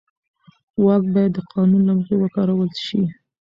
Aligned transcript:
واک 0.83 1.03
باید 1.13 1.31
د 1.35 1.39
قانون 1.53 1.81
له 1.87 1.93
مخې 1.97 2.15
وکارول 2.17 2.71
شي. 2.85 3.01